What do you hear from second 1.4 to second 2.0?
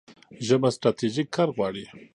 غواړي.